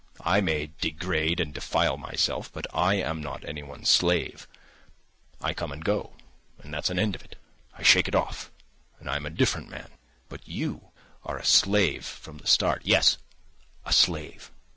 I 0.25 0.41
may 0.41 0.65
degrade 0.81 1.39
and 1.39 1.53
defile 1.53 1.95
myself, 1.95 2.51
but 2.51 2.65
I 2.73 2.95
am 2.95 3.21
not 3.21 3.47
anyone's 3.47 3.89
slave. 3.89 4.47
I 5.39 5.53
come 5.53 5.71
and 5.71 5.85
go, 5.85 6.13
and 6.57 6.73
that's 6.73 6.89
an 6.89 6.97
end 6.97 7.13
of 7.13 7.21
it. 7.23 7.35
I 7.77 7.83
shake 7.83 8.07
it 8.07 8.15
off, 8.15 8.49
and 8.99 9.07
I 9.07 9.15
am 9.17 9.27
a 9.27 9.29
different 9.29 9.69
man. 9.69 9.91
But 10.27 10.47
you 10.47 10.89
are 11.23 11.37
a 11.37 11.45
slave 11.45 12.03
from 12.03 12.39
the 12.39 12.47
start. 12.47 12.81
Yes, 12.83 13.19
a 13.85 13.93
slave! 13.93 14.49